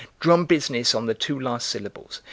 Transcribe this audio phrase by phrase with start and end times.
[0.19, 2.19] Drum business on the two last syllables.